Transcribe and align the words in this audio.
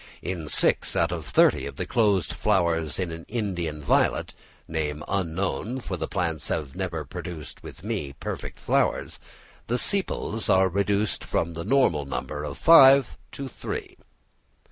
In 0.23 0.47
six 0.47 0.95
out 0.95 1.11
of 1.11 1.27
thirty 1.27 1.67
of 1.67 1.75
the 1.75 1.85
closed 1.85 2.33
flowers 2.33 2.97
in 2.97 3.11
an 3.11 3.23
Indian 3.27 3.79
violet 3.79 4.33
(name 4.67 5.03
unknown, 5.07 5.79
for 5.79 5.95
the 5.95 6.07
plants 6.07 6.47
have 6.47 6.75
never 6.75 7.05
produced 7.05 7.61
with 7.61 7.83
me 7.83 8.13
perfect 8.19 8.59
flowers), 8.59 9.19
the 9.67 9.77
sepals 9.77 10.49
are 10.49 10.69
reduced 10.69 11.23
from 11.23 11.53
the 11.53 11.63
normal 11.63 12.05
number 12.07 12.43
of 12.43 12.57
five 12.57 13.15
to 13.33 13.47
three. 13.47 13.95